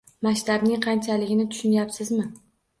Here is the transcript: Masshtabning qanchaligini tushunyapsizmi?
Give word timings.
Masshtabning 0.27 0.81
qanchaligini 0.87 1.47
tushunyapsizmi? 1.53 2.29